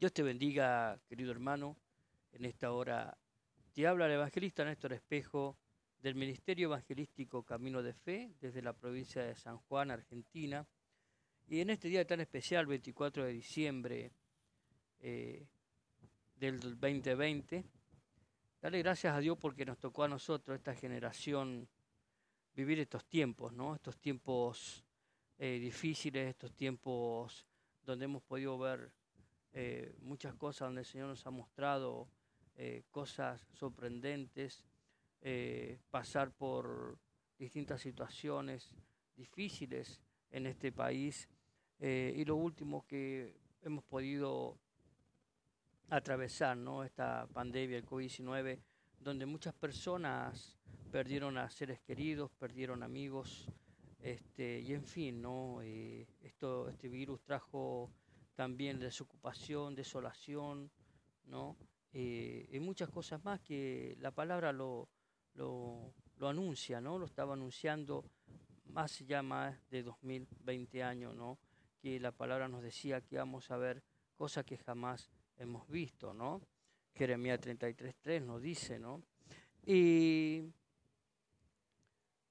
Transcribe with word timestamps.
Dios 0.00 0.14
te 0.14 0.22
bendiga, 0.22 0.98
querido 1.10 1.30
hermano. 1.30 1.76
En 2.32 2.46
esta 2.46 2.72
hora 2.72 3.18
te 3.74 3.86
habla 3.86 4.06
el 4.06 4.12
evangelista 4.12 4.64
Néstor 4.64 4.94
Espejo 4.94 5.58
del 5.98 6.14
Ministerio 6.14 6.68
Evangelístico 6.68 7.42
Camino 7.42 7.82
de 7.82 7.92
Fe 7.92 8.32
desde 8.40 8.62
la 8.62 8.72
provincia 8.72 9.22
de 9.22 9.34
San 9.34 9.58
Juan, 9.58 9.90
Argentina. 9.90 10.66
Y 11.46 11.60
en 11.60 11.68
este 11.68 11.88
día 11.88 12.06
tan 12.06 12.22
especial, 12.22 12.64
24 12.64 13.26
de 13.26 13.32
diciembre 13.34 14.10
eh, 15.00 15.46
del 16.34 16.60
2020, 16.60 17.62
darle 18.62 18.78
gracias 18.78 19.14
a 19.14 19.20
Dios 19.20 19.36
porque 19.36 19.66
nos 19.66 19.76
tocó 19.76 20.04
a 20.04 20.08
nosotros, 20.08 20.56
esta 20.56 20.74
generación, 20.74 21.68
vivir 22.54 22.80
estos 22.80 23.04
tiempos, 23.04 23.52
¿no? 23.52 23.74
Estos 23.74 23.98
tiempos 23.98 24.82
eh, 25.36 25.58
difíciles, 25.58 26.26
estos 26.26 26.54
tiempos 26.54 27.46
donde 27.82 28.06
hemos 28.06 28.22
podido 28.22 28.56
ver 28.56 28.98
eh, 29.52 29.96
muchas 30.02 30.34
cosas 30.34 30.68
donde 30.68 30.82
el 30.82 30.86
Señor 30.86 31.08
nos 31.08 31.26
ha 31.26 31.30
mostrado 31.30 32.08
eh, 32.56 32.84
cosas 32.90 33.48
sorprendentes, 33.52 34.64
eh, 35.22 35.80
pasar 35.90 36.30
por 36.30 36.98
distintas 37.38 37.80
situaciones 37.80 38.74
difíciles 39.16 40.00
en 40.30 40.46
este 40.46 40.72
país 40.72 41.28
y 41.82 42.26
lo 42.26 42.36
último 42.36 42.86
que 42.86 43.34
hemos 43.62 43.82
podido 43.84 44.58
atravesar, 45.88 46.54
¿no? 46.54 46.84
esta 46.84 47.26
pandemia, 47.32 47.78
el 47.78 47.86
COVID-19, 47.86 48.60
donde 48.98 49.24
muchas 49.24 49.54
personas 49.54 50.58
perdieron 50.92 51.38
a 51.38 51.48
seres 51.48 51.80
queridos, 51.80 52.30
perdieron 52.32 52.82
amigos, 52.82 53.50
este, 54.02 54.60
y 54.60 54.74
en 54.74 54.84
fin, 54.84 55.22
¿no? 55.22 55.62
esto, 55.62 56.68
este 56.68 56.88
virus 56.88 57.22
trajo 57.22 57.90
también 58.40 58.78
desocupación, 58.78 59.74
desolación, 59.74 60.70
¿no? 61.26 61.58
Eh, 61.92 62.48
y 62.50 62.58
muchas 62.58 62.88
cosas 62.88 63.22
más 63.22 63.38
que 63.42 63.98
la 64.00 64.12
palabra 64.12 64.50
lo, 64.50 64.88
lo, 65.34 65.92
anuncia, 66.22 66.80
¿no? 66.80 66.98
Lo 66.98 67.04
estaba 67.04 67.34
anunciando 67.34 68.02
hace 68.74 69.04
ya 69.04 69.22
más 69.22 69.54
de 69.68 69.82
2020 69.82 70.82
años, 70.82 71.14
¿no? 71.14 71.38
Que 71.82 72.00
la 72.00 72.12
palabra 72.12 72.48
nos 72.48 72.62
decía 72.62 73.02
que 73.02 73.16
íbamos 73.16 73.50
a 73.50 73.58
ver 73.58 73.82
cosas 74.16 74.46
que 74.46 74.56
jamás 74.56 75.10
hemos 75.36 75.68
visto, 75.68 76.14
¿no? 76.14 76.40
Jeremías 76.94 77.40
33.3 77.40 78.22
nos 78.22 78.40
dice, 78.40 78.78
¿no? 78.78 79.02
Y 79.66 80.44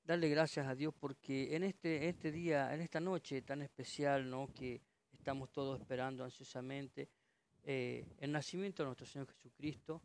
darle 0.06 0.28
gracias 0.28 0.66
a 0.66 0.74
Dios 0.74 0.92
porque 1.00 1.56
en 1.56 1.66
este, 1.66 2.10
este 2.10 2.32
día, 2.32 2.74
en 2.74 2.82
esta 2.82 3.00
noche 3.00 3.44
tan 3.44 3.62
especial, 3.62 4.28
¿no? 4.28 4.48
Que 4.56 4.89
estamos 5.20 5.52
todos 5.52 5.80
esperando 5.80 6.24
ansiosamente 6.24 7.10
eh, 7.64 8.06
el 8.20 8.32
nacimiento 8.32 8.82
de 8.82 8.88
nuestro 8.88 9.06
Señor 9.06 9.28
Jesucristo, 9.28 10.02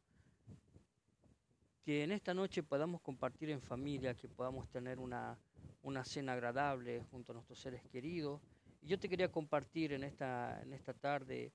que 1.84 2.02
en 2.02 2.10
esta 2.10 2.34
noche 2.34 2.64
podamos 2.64 3.00
compartir 3.00 3.50
en 3.50 3.62
familia, 3.62 4.16
que 4.16 4.28
podamos 4.28 4.68
tener 4.68 4.98
una, 4.98 5.38
una 5.82 6.04
cena 6.04 6.32
agradable 6.32 7.00
junto 7.10 7.30
a 7.30 7.34
nuestros 7.34 7.60
seres 7.60 7.82
queridos. 7.92 8.40
Y 8.82 8.88
yo 8.88 8.98
te 8.98 9.08
quería 9.08 9.30
compartir 9.30 9.92
en 9.92 10.02
esta, 10.02 10.60
en 10.60 10.72
esta 10.72 10.92
tarde 10.92 11.52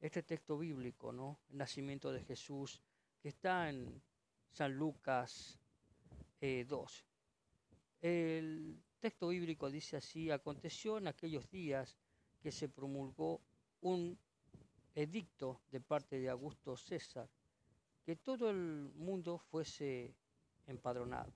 este 0.00 0.22
texto 0.22 0.58
bíblico, 0.58 1.12
¿no? 1.12 1.38
El 1.50 1.58
nacimiento 1.58 2.12
de 2.12 2.24
Jesús, 2.24 2.80
que 3.20 3.28
está 3.28 3.68
en 3.68 4.02
San 4.50 4.74
Lucas 4.74 5.58
2. 6.40 7.04
Eh, 8.00 8.38
el 8.38 8.82
texto 8.98 9.28
bíblico 9.28 9.70
dice 9.70 9.98
así, 9.98 10.30
aconteció 10.30 10.98
en 10.98 11.08
aquellos 11.08 11.48
días 11.50 11.96
que 12.42 12.50
se 12.50 12.68
promulgó 12.68 13.40
un 13.82 14.18
edicto 14.94 15.60
de 15.70 15.80
parte 15.80 16.18
de 16.18 16.28
Augusto 16.28 16.76
César, 16.76 17.28
que 18.04 18.16
todo 18.16 18.50
el 18.50 18.90
mundo 18.96 19.38
fuese 19.38 20.14
empadronado. 20.66 21.32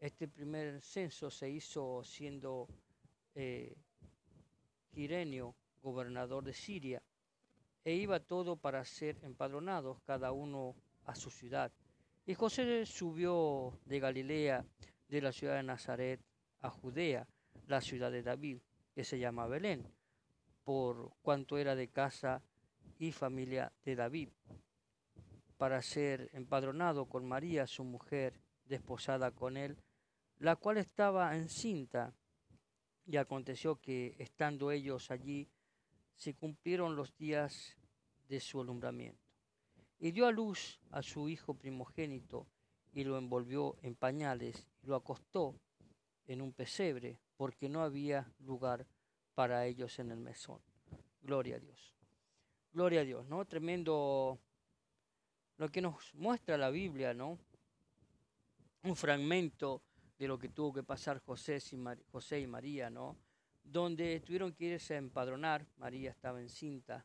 Este 0.00 0.26
primer 0.26 0.80
censo 0.80 1.30
se 1.30 1.50
hizo 1.50 2.02
siendo 2.02 2.68
eh, 3.34 3.76
gobernador 5.82 6.42
de 6.44 6.54
Siria, 6.54 7.02
e 7.84 7.94
iba 7.94 8.18
todo 8.18 8.56
para 8.56 8.84
ser 8.84 9.18
empadronados, 9.22 10.00
cada 10.02 10.32
uno 10.32 10.74
a 11.04 11.14
su 11.14 11.30
ciudad. 11.30 11.70
Y 12.26 12.34
José 12.34 12.84
subió 12.84 13.78
de 13.84 14.00
Galilea, 14.00 14.64
de 15.08 15.20
la 15.20 15.30
ciudad 15.30 15.54
de 15.54 15.62
Nazaret, 15.62 16.20
a 16.60 16.70
Judea, 16.70 17.28
la 17.68 17.80
ciudad 17.80 18.10
de 18.10 18.22
David, 18.24 18.58
que 18.92 19.04
se 19.04 19.20
llama 19.20 19.46
Belén 19.46 19.95
por 20.66 21.12
cuanto 21.22 21.58
era 21.58 21.76
de 21.76 21.86
casa 21.86 22.42
y 22.98 23.12
familia 23.12 23.72
de 23.84 23.94
David, 23.94 24.30
para 25.56 25.80
ser 25.80 26.28
empadronado 26.32 27.06
con 27.06 27.24
María, 27.24 27.68
su 27.68 27.84
mujer, 27.84 28.40
desposada 28.64 29.30
con 29.30 29.56
él, 29.56 29.76
la 30.40 30.56
cual 30.56 30.78
estaba 30.78 31.36
encinta. 31.36 32.12
Y 33.04 33.16
aconteció 33.16 33.80
que, 33.80 34.16
estando 34.18 34.72
ellos 34.72 35.12
allí, 35.12 35.48
se 36.16 36.34
cumplieron 36.34 36.96
los 36.96 37.16
días 37.16 37.76
de 38.28 38.40
su 38.40 38.60
alumbramiento. 38.60 39.22
Y 40.00 40.10
dio 40.10 40.26
a 40.26 40.32
luz 40.32 40.80
a 40.90 41.00
su 41.00 41.28
hijo 41.28 41.54
primogénito, 41.54 42.48
y 42.92 43.04
lo 43.04 43.18
envolvió 43.18 43.76
en 43.82 43.94
pañales, 43.94 44.66
y 44.82 44.88
lo 44.88 44.96
acostó 44.96 45.54
en 46.26 46.42
un 46.42 46.52
pesebre, 46.52 47.20
porque 47.36 47.68
no 47.68 47.82
había 47.82 48.34
lugar 48.40 48.84
para 49.36 49.66
ellos 49.66 49.98
en 49.98 50.10
el 50.10 50.18
mesón. 50.18 50.62
Gloria 51.20 51.56
a 51.56 51.58
Dios. 51.58 51.94
Gloria 52.72 53.02
a 53.02 53.04
Dios, 53.04 53.26
¿no? 53.26 53.44
Tremendo 53.44 54.40
lo 55.58 55.68
que 55.68 55.82
nos 55.82 56.14
muestra 56.14 56.56
la 56.56 56.70
Biblia, 56.70 57.12
¿no? 57.12 57.38
Un 58.82 58.96
fragmento 58.96 59.82
de 60.18 60.26
lo 60.26 60.38
que 60.38 60.48
tuvo 60.48 60.72
que 60.72 60.82
pasar 60.82 61.20
José 61.20 61.60
y, 62.40 62.46
María, 62.46 62.88
¿no? 62.88 63.18
Donde 63.62 64.20
tuvieron 64.20 64.54
que 64.54 64.64
irse 64.64 64.94
a 64.94 64.98
empadronar, 64.98 65.66
María 65.76 66.10
estaba 66.10 66.40
encinta, 66.40 67.04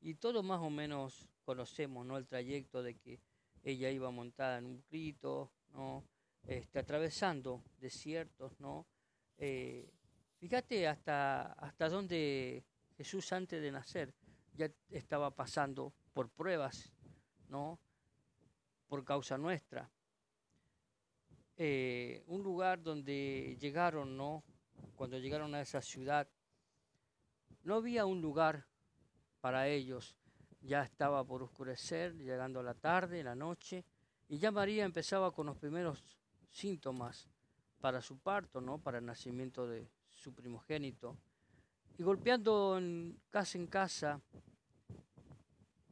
y 0.00 0.14
todos 0.14 0.44
más 0.44 0.60
o 0.60 0.70
menos 0.70 1.28
conocemos, 1.44 2.06
¿no? 2.06 2.16
El 2.16 2.28
trayecto 2.28 2.84
de 2.84 2.94
que 2.94 3.18
ella 3.64 3.90
iba 3.90 4.08
montada 4.12 4.58
en 4.58 4.66
un 4.66 4.84
grito, 4.88 5.50
¿no? 5.72 6.04
Este, 6.46 6.78
atravesando 6.78 7.64
desiertos, 7.80 8.60
¿no? 8.60 8.86
Eh, 9.36 9.90
Fíjate 10.42 10.88
hasta, 10.88 11.52
hasta 11.52 11.88
dónde 11.88 12.64
Jesús 12.96 13.32
antes 13.32 13.62
de 13.62 13.70
nacer 13.70 14.12
ya 14.54 14.68
estaba 14.90 15.30
pasando 15.30 15.92
por 16.12 16.30
pruebas, 16.30 16.92
¿no? 17.48 17.78
Por 18.88 19.04
causa 19.04 19.38
nuestra. 19.38 19.88
Eh, 21.56 22.24
un 22.26 22.42
lugar 22.42 22.82
donde 22.82 23.56
llegaron, 23.60 24.16
¿no? 24.16 24.42
Cuando 24.96 25.16
llegaron 25.16 25.54
a 25.54 25.60
esa 25.60 25.80
ciudad, 25.80 26.28
no 27.62 27.76
había 27.76 28.04
un 28.04 28.20
lugar 28.20 28.66
para 29.40 29.68
ellos. 29.68 30.16
Ya 30.60 30.82
estaba 30.82 31.22
por 31.22 31.44
oscurecer, 31.44 32.16
llegando 32.16 32.64
la 32.64 32.74
tarde, 32.74 33.22
la 33.22 33.36
noche, 33.36 33.84
y 34.28 34.38
ya 34.38 34.50
María 34.50 34.84
empezaba 34.84 35.30
con 35.30 35.46
los 35.46 35.56
primeros 35.56 36.02
síntomas 36.50 37.28
para 37.80 38.02
su 38.02 38.18
parto, 38.18 38.60
¿no? 38.60 38.78
Para 38.78 38.98
el 38.98 39.06
nacimiento 39.06 39.68
de, 39.68 39.88
su 40.22 40.32
primogénito, 40.32 41.16
y 41.98 42.04
golpeando 42.04 42.80
casa 43.28 43.58
en 43.58 43.66
casa, 43.66 44.20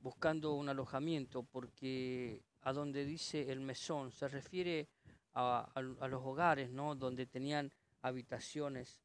buscando 0.01 0.55
un 0.55 0.69
alojamiento, 0.69 1.43
porque 1.43 2.41
a 2.63 2.73
donde 2.73 3.05
dice 3.05 3.51
el 3.51 3.61
mesón 3.61 4.13
se 4.13 4.29
refiere 4.29 4.89
a, 5.35 5.69
los 6.09 6.23
hogares, 6.25 6.71
¿no? 6.71 6.95
Donde 6.95 7.27
tenían 7.27 7.73
habitaciones, 8.03 9.01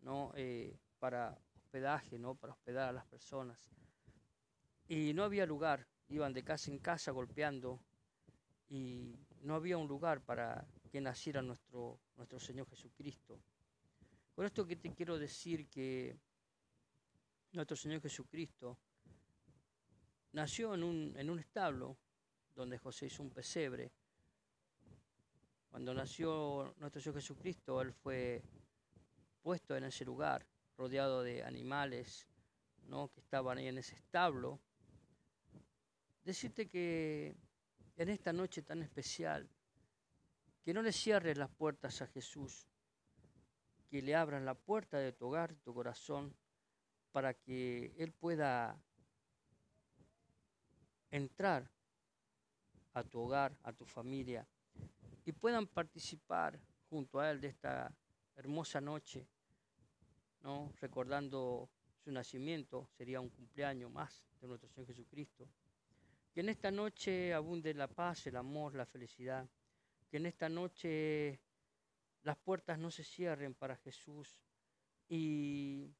¿no? 0.00 0.32
Eh, 0.34 0.78
para 0.98 1.38
hospedaje, 1.56 2.18
¿no? 2.18 2.34
Para 2.34 2.54
hospedar 2.54 2.88
a 2.88 2.92
las 2.92 3.04
personas. 3.04 3.58
Y 4.88 5.12
no 5.12 5.24
había 5.24 5.44
lugar, 5.44 5.86
iban 6.08 6.32
de 6.32 6.42
casa 6.42 6.70
en 6.70 6.78
casa 6.78 7.10
golpeando 7.12 7.80
y 8.68 9.14
no 9.42 9.54
había 9.54 9.76
un 9.76 9.88
lugar 9.88 10.22
para 10.22 10.66
que 10.90 11.00
naciera 11.00 11.42
nuestro, 11.42 12.00
nuestro 12.16 12.40
Señor 12.40 12.66
Jesucristo. 12.68 13.38
Por 14.40 14.46
esto 14.46 14.66
que 14.66 14.76
te 14.76 14.90
quiero 14.94 15.18
decir 15.18 15.68
que 15.68 16.18
nuestro 17.52 17.76
Señor 17.76 18.00
Jesucristo 18.00 18.78
nació 20.32 20.72
en 20.72 20.82
un, 20.82 21.38
establo 21.38 21.98
donde 22.54 22.78
José 22.78 23.04
hizo 23.04 23.22
un 23.22 23.28
pesebre. 23.28 23.92
Cuando 25.70 25.92
nació 25.92 26.74
nuestro 26.78 27.02
Señor 27.02 27.16
Jesucristo, 27.16 27.82
Él 27.82 27.92
fue 27.92 28.42
puesto 29.42 29.76
en 29.76 29.84
ese 29.84 30.06
lugar, 30.06 30.46
rodeado 30.78 31.22
de 31.22 31.44
animales 31.44 32.26
¿no? 32.84 33.08
que 33.12 33.20
estaban 33.20 33.58
ahí 33.58 33.66
en 33.66 33.76
ese 33.76 33.94
establo. 33.94 34.58
Decirte 36.24 36.66
que 36.66 37.36
en 37.94 38.08
esta 38.08 38.32
noche 38.32 38.62
tan 38.62 38.80
especial, 38.80 39.46
que 40.64 40.72
no 40.72 40.80
le 40.80 40.92
cierres 40.92 41.36
las 41.36 41.50
puertas 41.50 42.00
a 42.00 42.06
Jesús, 42.06 42.69
que 43.90 44.00
le 44.00 44.14
abran 44.14 44.44
la 44.44 44.54
puerta 44.54 44.98
de 44.98 45.12
tu 45.12 45.26
hogar, 45.26 45.52
tu 45.56 45.74
corazón, 45.74 46.32
para 47.10 47.34
que 47.34 47.92
Él 47.98 48.12
pueda 48.12 48.80
entrar 51.10 51.68
a 52.94 53.02
tu 53.02 53.20
hogar, 53.20 53.56
a 53.64 53.72
tu 53.72 53.84
familia, 53.84 54.46
y 55.24 55.32
puedan 55.32 55.66
participar 55.66 56.58
junto 56.88 57.18
a 57.18 57.30
Él 57.30 57.40
de 57.40 57.48
esta 57.48 57.92
hermosa 58.36 58.80
noche, 58.80 59.26
¿no? 60.42 60.72
recordando 60.80 61.68
su 62.02 62.12
nacimiento, 62.12 62.88
sería 62.96 63.20
un 63.20 63.28
cumpleaños 63.28 63.90
más 63.90 64.24
de 64.40 64.46
nuestro 64.46 64.68
Señor 64.70 64.86
Jesucristo. 64.86 65.48
Que 66.32 66.40
en 66.40 66.48
esta 66.48 66.70
noche 66.70 67.34
abunde 67.34 67.74
la 67.74 67.88
paz, 67.88 68.26
el 68.28 68.36
amor, 68.36 68.74
la 68.74 68.86
felicidad. 68.86 69.48
Que 70.08 70.16
en 70.16 70.26
esta 70.26 70.48
noche 70.48 71.40
las 72.22 72.36
puertas 72.36 72.78
no 72.78 72.90
se 72.90 73.04
cierren 73.04 73.54
para 73.54 73.76
Jesús 73.76 74.42
y 75.08 75.90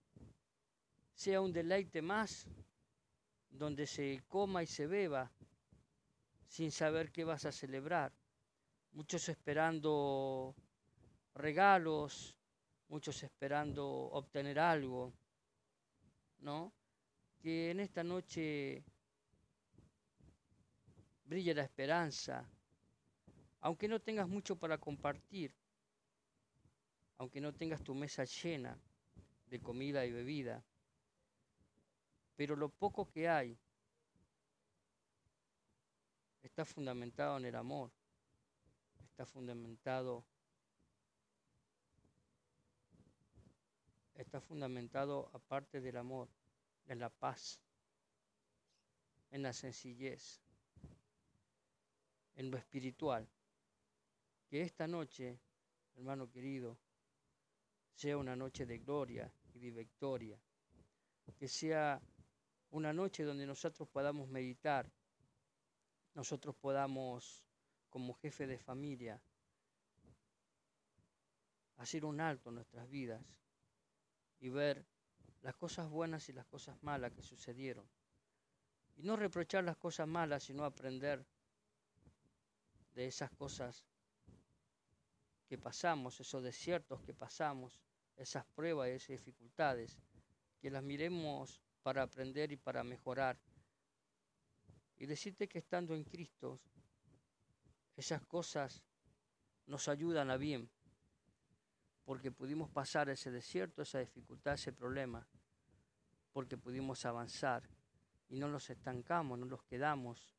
sea 1.14 1.40
un 1.40 1.52
deleite 1.52 2.02
más 2.02 2.46
donde 3.50 3.87
se 3.87 4.22
coma 4.28 4.62
y 4.62 4.67
se 4.67 4.87
beba 4.87 5.31
sin 6.46 6.70
saber 6.70 7.11
qué 7.11 7.25
vas 7.25 7.44
a 7.44 7.52
celebrar. 7.52 8.12
Muchos 8.93 9.28
esperando 9.28 10.55
regalos, 11.34 12.37
muchos 12.88 13.23
esperando 13.23 13.87
obtener 13.87 14.58
algo, 14.58 15.12
¿no? 16.38 16.73
Que 17.40 17.70
en 17.70 17.81
esta 17.81 18.02
noche 18.02 18.84
brille 21.25 21.55
la 21.55 21.62
esperanza, 21.62 22.44
aunque 23.61 23.87
no 23.87 24.00
tengas 24.00 24.28
mucho 24.28 24.56
para 24.56 24.78
compartir, 24.78 25.55
aunque 27.20 27.38
no 27.38 27.52
tengas 27.52 27.84
tu 27.84 27.94
mesa 27.94 28.25
llena 28.25 28.78
de 29.50 29.61
comida 29.61 30.06
y 30.06 30.11
bebida, 30.11 30.64
pero 32.34 32.56
lo 32.56 32.70
poco 32.70 33.11
que 33.11 33.28
hay 33.28 33.58
está 36.40 36.64
fundamentado 36.64 37.37
en 37.37 37.44
el 37.44 37.56
amor, 37.56 37.93
está 39.11 39.26
fundamentado 39.26 40.25
está 44.14 44.40
fundamentado 44.40 45.31
aparte 45.34 45.82
del 45.82 45.99
amor, 45.99 46.31
en 46.87 47.00
la 47.00 47.11
paz, 47.11 47.61
en 49.31 49.43
la 49.43 49.52
sencillez, 49.52 50.40
en 52.37 52.50
lo 52.50 52.56
espiritual. 52.56 53.28
Que 54.49 54.62
esta 54.62 54.87
noche, 54.87 55.38
hermano 55.96 56.31
querido, 56.31 56.78
sea 57.94 58.16
una 58.16 58.37
noche 58.37 58.66
de 58.66 58.78
gloria 58.78 59.32
y 59.54 59.58
de 59.58 59.70
victoria. 59.70 60.40
Que 61.38 61.48
sea 61.48 62.00
una 62.70 62.92
noche 62.92 63.25
donde 63.25 63.46
nosotros 63.46 63.88
podamos 63.88 64.28
meditar, 64.28 64.90
nosotros 66.14 66.56
podamos, 66.56 67.44
como 67.88 68.14
jefe 68.14 68.46
de 68.46 68.58
familia, 68.58 69.20
hacer 71.76 72.04
un 72.04 72.20
alto 72.20 72.50
en 72.50 72.56
nuestras 72.56 72.88
vidas 72.90 73.25
y 74.38 74.48
ver 74.48 74.84
las 75.42 75.54
cosas 75.56 75.88
buenas 75.88 76.28
y 76.28 76.32
las 76.32 76.46
cosas 76.46 76.82
malas 76.82 77.12
que 77.12 77.22
sucedieron. 77.22 77.88
Y 78.96 79.02
no 79.02 79.16
reprochar 79.16 79.64
las 79.64 79.76
cosas 79.76 80.06
malas, 80.06 80.44
sino 80.44 80.64
aprender 80.64 81.25
de 82.94 83.06
esas 83.06 83.31
cosas 83.31 83.87
que 85.50 85.58
pasamos, 85.58 86.20
esos 86.20 86.44
desiertos 86.44 87.02
que 87.02 87.12
pasamos, 87.12 87.81
esas 88.17 88.47
pruebas 88.47 88.88
esas 88.88 89.08
dificultades, 89.08 89.99
que 90.61 90.70
las 90.70 90.85
miremos 90.85 91.61
para 91.82 92.02
aprender 92.02 92.52
y 92.52 92.56
para 92.56 92.85
mejorar. 92.85 93.37
Y 94.97 95.06
decirte 95.06 95.49
que 95.49 95.58
estando 95.58 95.97
en 95.97 96.05
Cristo, 96.05 96.61
esas 97.97 98.23
cosas 98.26 98.85
nos 99.67 99.88
ayudan 99.88 100.31
a 100.31 100.37
bien, 100.37 100.70
porque 102.05 102.31
pudimos 102.31 102.70
pasar 102.70 103.08
ese 103.08 103.32
desierto, 103.32 103.82
esa 103.82 103.99
dificultad, 103.99 104.55
ese 104.55 104.73
problema, 104.73 105.26
porque 106.32 106.56
pudimos 106.56 107.05
avanzar 107.05 107.69
y 108.29 108.38
no 108.38 108.47
nos 108.47 108.70
estancamos, 108.70 109.37
no 109.37 109.47
nos 109.47 109.64
quedamos 109.64 110.32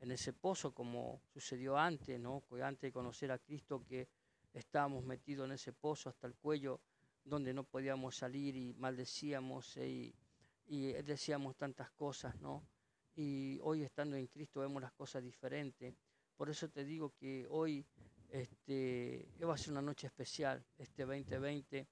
en 0.00 0.10
ese 0.12 0.32
pozo 0.32 0.72
como 0.72 1.22
sucedió 1.32 1.76
antes, 1.76 2.18
¿no? 2.18 2.42
Antes 2.62 2.88
de 2.88 2.92
conocer 2.92 3.30
a 3.30 3.38
Cristo 3.38 3.84
que 3.84 4.08
estábamos 4.52 5.04
metidos 5.04 5.46
en 5.46 5.52
ese 5.52 5.72
pozo 5.72 6.08
hasta 6.08 6.26
el 6.26 6.34
cuello 6.34 6.80
donde 7.22 7.52
no 7.52 7.64
podíamos 7.64 8.16
salir 8.16 8.56
y 8.56 8.72
maldecíamos 8.74 9.76
y, 9.76 10.14
y 10.66 10.92
decíamos 10.92 11.56
tantas 11.56 11.90
cosas, 11.90 12.34
¿no? 12.40 12.66
Y 13.14 13.58
hoy 13.62 13.82
estando 13.82 14.16
en 14.16 14.26
Cristo 14.26 14.60
vemos 14.60 14.80
las 14.80 14.92
cosas 14.92 15.22
diferentes. 15.22 15.94
Por 16.36 16.48
eso 16.48 16.68
te 16.70 16.84
digo 16.84 17.12
que 17.14 17.46
hoy 17.50 17.84
este, 18.30 19.28
va 19.44 19.54
a 19.54 19.58
ser 19.58 19.72
una 19.72 19.82
noche 19.82 20.06
especial, 20.06 20.64
este 20.78 21.04
2020, 21.04 21.86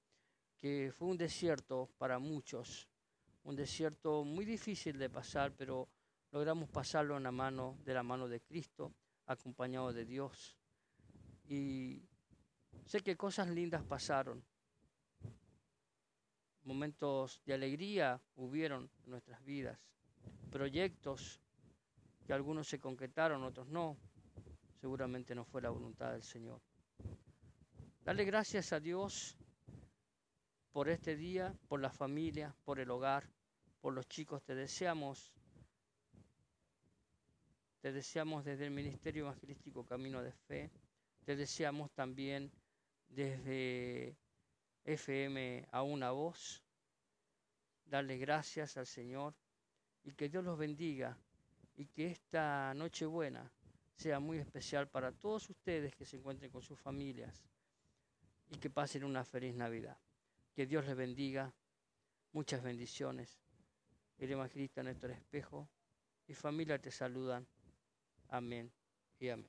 que 0.57 0.91
fue 0.97 1.07
un 1.07 1.17
desierto 1.17 1.89
para 1.97 2.17
muchos, 2.19 2.87
un 3.43 3.55
desierto 3.55 4.23
muy 4.23 4.45
difícil 4.45 4.97
de 4.97 5.09
pasar, 5.09 5.53
pero 5.55 5.87
logramos 6.31 6.69
pasarlo 6.69 7.17
en 7.17 7.23
la 7.23 7.31
mano, 7.31 7.77
de 7.83 7.93
la 7.93 8.03
mano 8.03 8.27
de 8.27 8.41
Cristo, 8.41 8.93
acompañado 9.25 9.93
de 9.93 10.05
Dios. 10.05 10.57
Y 11.47 12.03
sé 12.85 13.01
que 13.01 13.15
cosas 13.15 13.47
lindas 13.49 13.83
pasaron, 13.83 14.43
momentos 16.63 17.41
de 17.45 17.53
alegría 17.53 18.21
hubieron 18.35 18.89
en 19.03 19.11
nuestras 19.11 19.43
vidas, 19.43 19.79
proyectos 20.51 21.41
que 22.25 22.33
algunos 22.33 22.67
se 22.67 22.79
concretaron, 22.79 23.43
otros 23.43 23.67
no, 23.67 23.97
seguramente 24.79 25.33
no 25.33 25.45
fue 25.45 25.61
la 25.61 25.71
voluntad 25.71 26.11
del 26.11 26.23
Señor. 26.23 26.61
Dale 28.03 28.23
gracias 28.23 28.71
a 28.71 28.79
Dios 28.79 29.35
por 30.71 30.89
este 30.89 31.15
día, 31.15 31.55
por 31.67 31.79
la 31.79 31.89
familia, 31.89 32.55
por 32.63 32.79
el 32.79 32.91
hogar, 32.91 33.29
por 33.81 33.93
los 33.93 34.07
chicos. 34.07 34.43
Te 34.43 34.55
deseamos, 34.55 35.33
te 37.81 37.91
deseamos 37.91 38.43
desde 38.43 38.65
el 38.65 38.71
Ministerio 38.71 39.23
Evangelístico 39.23 39.85
Camino 39.85 40.21
de 40.21 40.31
Fe, 40.31 40.71
te 41.23 41.35
deseamos 41.35 41.91
también 41.91 42.51
desde 43.07 44.17
FM 44.83 45.67
a 45.71 45.83
una 45.83 46.11
voz. 46.11 46.63
Darle 47.85 48.17
gracias 48.17 48.77
al 48.77 48.85
Señor 48.85 49.33
y 50.03 50.11
que 50.13 50.29
Dios 50.29 50.43
los 50.43 50.57
bendiga 50.57 51.17
y 51.75 51.85
que 51.85 52.07
esta 52.07 52.73
noche 52.73 53.05
buena 53.05 53.51
sea 53.95 54.19
muy 54.19 54.37
especial 54.37 54.87
para 54.87 55.11
todos 55.11 55.49
ustedes 55.49 55.95
que 55.95 56.05
se 56.05 56.17
encuentren 56.17 56.51
con 56.51 56.61
sus 56.61 56.79
familias 56.79 57.43
y 58.49 58.57
que 58.57 58.69
pasen 58.69 59.03
una 59.03 59.23
feliz 59.23 59.55
Navidad. 59.55 59.97
Que 60.53 60.65
Dios 60.65 60.85
les 60.85 60.95
bendiga, 60.95 61.53
muchas 62.31 62.61
bendiciones. 62.61 63.39
El 64.17 64.31
evangelista 64.31 64.83
Néstor 64.83 65.11
Espejo 65.11 65.69
y 66.27 66.33
familia 66.33 66.79
te 66.79 66.91
saludan. 66.91 67.47
Amen. 68.31 68.71
Amen. 69.19 69.45